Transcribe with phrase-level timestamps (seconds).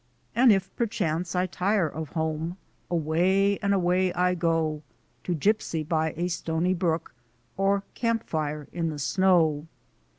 [0.33, 2.57] And if perchance I tire of home
[2.89, 4.81] Away and away I go—
[5.25, 7.13] To gypsy by a stony brook,
[7.55, 9.67] Or camp fire in the snow.